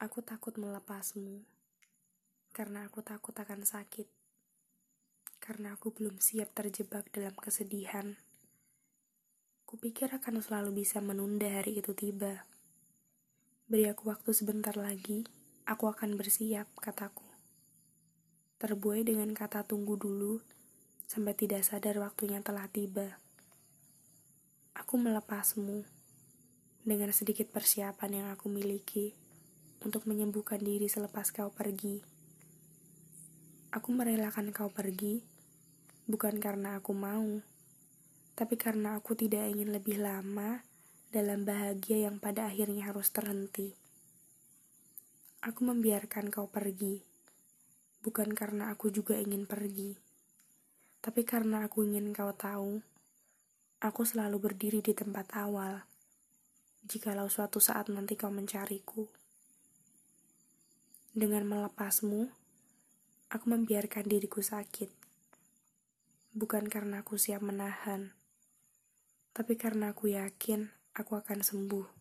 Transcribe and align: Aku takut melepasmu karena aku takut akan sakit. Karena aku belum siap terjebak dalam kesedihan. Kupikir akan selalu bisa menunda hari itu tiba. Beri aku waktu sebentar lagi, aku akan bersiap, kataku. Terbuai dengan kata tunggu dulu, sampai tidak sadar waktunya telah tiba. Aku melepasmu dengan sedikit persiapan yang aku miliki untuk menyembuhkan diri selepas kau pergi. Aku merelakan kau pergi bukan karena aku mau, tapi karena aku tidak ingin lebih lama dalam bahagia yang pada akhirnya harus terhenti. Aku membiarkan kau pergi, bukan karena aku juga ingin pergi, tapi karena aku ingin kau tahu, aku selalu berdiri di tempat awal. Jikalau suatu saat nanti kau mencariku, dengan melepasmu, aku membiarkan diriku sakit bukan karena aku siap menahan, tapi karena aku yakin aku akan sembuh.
Aku 0.00 0.24
takut 0.24 0.56
melepasmu 0.56 1.44
karena 2.56 2.88
aku 2.88 3.04
takut 3.04 3.36
akan 3.36 3.68
sakit. 3.68 4.08
Karena 5.44 5.76
aku 5.76 5.92
belum 5.92 6.16
siap 6.16 6.56
terjebak 6.56 7.12
dalam 7.12 7.36
kesedihan. 7.36 8.16
Kupikir 9.68 10.08
akan 10.08 10.40
selalu 10.40 10.80
bisa 10.80 11.04
menunda 11.04 11.52
hari 11.52 11.84
itu 11.84 11.92
tiba. 11.92 12.48
Beri 13.68 13.92
aku 13.92 14.08
waktu 14.08 14.32
sebentar 14.32 14.72
lagi, 14.72 15.28
aku 15.68 15.92
akan 15.92 16.16
bersiap, 16.16 16.64
kataku. 16.80 17.28
Terbuai 18.56 19.04
dengan 19.04 19.28
kata 19.36 19.68
tunggu 19.68 20.00
dulu, 20.00 20.40
sampai 21.04 21.36
tidak 21.36 21.60
sadar 21.60 22.00
waktunya 22.00 22.40
telah 22.40 22.64
tiba. 22.72 23.20
Aku 24.72 24.96
melepasmu 24.96 25.84
dengan 26.88 27.12
sedikit 27.12 27.52
persiapan 27.52 28.24
yang 28.24 28.28
aku 28.32 28.48
miliki 28.48 29.28
untuk 29.84 30.04
menyembuhkan 30.08 30.60
diri 30.60 30.88
selepas 30.88 31.32
kau 31.32 31.52
pergi. 31.52 32.00
Aku 33.70 33.94
merelakan 33.94 34.50
kau 34.50 34.68
pergi 34.68 35.40
bukan 36.10 36.42
karena 36.42 36.82
aku 36.82 36.90
mau, 36.90 37.38
tapi 38.34 38.58
karena 38.58 38.98
aku 38.98 39.14
tidak 39.14 39.46
ingin 39.46 39.70
lebih 39.70 40.02
lama 40.02 40.58
dalam 41.14 41.46
bahagia 41.46 42.10
yang 42.10 42.18
pada 42.18 42.50
akhirnya 42.50 42.90
harus 42.90 43.14
terhenti. 43.14 43.70
Aku 45.46 45.62
membiarkan 45.62 46.34
kau 46.34 46.50
pergi, 46.50 46.98
bukan 48.02 48.34
karena 48.34 48.74
aku 48.74 48.90
juga 48.90 49.14
ingin 49.22 49.46
pergi, 49.46 49.94
tapi 50.98 51.22
karena 51.22 51.70
aku 51.70 51.86
ingin 51.86 52.10
kau 52.10 52.34
tahu, 52.34 52.82
aku 53.78 54.02
selalu 54.02 54.50
berdiri 54.50 54.82
di 54.82 54.92
tempat 54.98 55.30
awal. 55.38 55.86
Jikalau 56.90 57.30
suatu 57.30 57.62
saat 57.62 57.86
nanti 57.86 58.18
kau 58.18 58.34
mencariku, 58.34 59.06
dengan 61.10 61.42
melepasmu, 61.46 62.30
aku 63.30 63.44
membiarkan 63.50 64.06
diriku 64.06 64.42
sakit 64.42 65.00
bukan 66.30 66.70
karena 66.70 67.02
aku 67.02 67.18
siap 67.18 67.42
menahan, 67.42 68.14
tapi 69.34 69.58
karena 69.58 69.90
aku 69.90 70.14
yakin 70.14 70.70
aku 70.94 71.18
akan 71.18 71.42
sembuh. 71.42 71.99